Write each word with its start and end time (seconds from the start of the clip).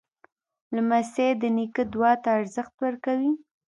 لمسی 0.75 1.27
د 1.41 1.43
نیکه 1.57 1.83
دعا 1.93 2.11
ته 2.23 2.29
ارزښت 2.37 2.73
ورکوي. 2.83 3.31